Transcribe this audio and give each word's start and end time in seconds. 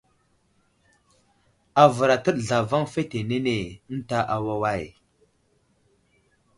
Avər 1.83 2.09
atəɗ 2.15 2.37
zlavaŋ 2.47 2.83
fetenene 2.93 3.55
ənta 3.91 4.19
awaway. 4.35 4.83